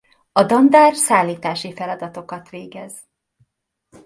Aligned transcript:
A 0.31 0.43
dandár 0.43 0.95
szállítási 0.95 1.73
feladatokat 1.73 2.49
végez. 2.49 3.07